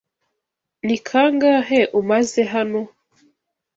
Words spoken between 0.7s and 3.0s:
Ni kangahe umaze hano?